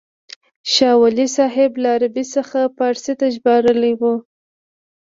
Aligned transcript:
شاه 0.73 0.95
ولي 1.01 1.25
الله 1.27 1.33
صاحب 1.37 1.71
له 1.81 1.89
عربي 1.95 2.23
څخه 2.35 2.59
فارسي 2.77 3.13
ته 3.19 3.25
ژباړلې 3.33 3.93
وه. 3.99 4.13